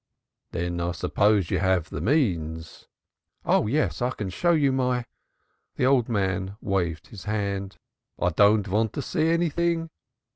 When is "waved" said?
6.59-7.09